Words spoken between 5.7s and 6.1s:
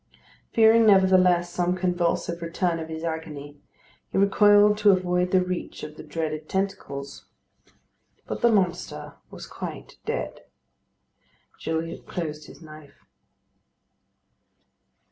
of the